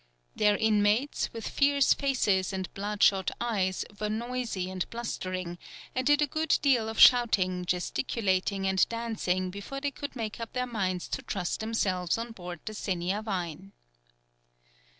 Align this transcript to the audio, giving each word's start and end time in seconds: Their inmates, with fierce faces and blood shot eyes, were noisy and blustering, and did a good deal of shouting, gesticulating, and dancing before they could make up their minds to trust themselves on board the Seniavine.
Their 0.35 0.57
inmates, 0.57 1.31
with 1.31 1.47
fierce 1.47 1.93
faces 1.93 2.51
and 2.53 2.73
blood 2.73 3.03
shot 3.03 3.29
eyes, 3.39 3.85
were 3.99 4.09
noisy 4.09 4.67
and 4.71 4.89
blustering, 4.89 5.59
and 5.93 6.07
did 6.07 6.23
a 6.23 6.25
good 6.25 6.57
deal 6.63 6.89
of 6.89 6.99
shouting, 6.99 7.65
gesticulating, 7.65 8.65
and 8.65 8.89
dancing 8.89 9.51
before 9.51 9.79
they 9.79 9.91
could 9.91 10.15
make 10.15 10.39
up 10.39 10.53
their 10.53 10.65
minds 10.65 11.07
to 11.09 11.21
trust 11.21 11.59
themselves 11.59 12.17
on 12.17 12.31
board 12.31 12.61
the 12.65 12.73
Seniavine. 12.73 13.73